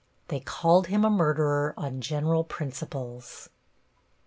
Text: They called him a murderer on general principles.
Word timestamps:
They 0.29 0.39
called 0.39 0.87
him 0.87 1.05
a 1.05 1.11
murderer 1.11 1.75
on 1.77 2.01
general 2.01 2.43
principles. 2.43 3.49